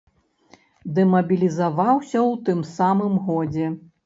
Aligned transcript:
Дэмабілізаваўся 0.95 2.19
ў 2.29 2.33
тым 2.49 2.65
самым 2.75 3.15
годзе. 3.31 3.71